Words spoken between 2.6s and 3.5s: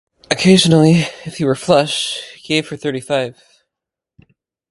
her thirty-five.